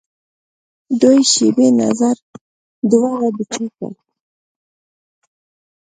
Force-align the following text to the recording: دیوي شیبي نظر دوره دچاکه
دیوي 0.99 1.21
شیبي 1.33 1.67
نظر 1.81 2.15
دوره 2.91 3.27
دچاکه 3.37 3.87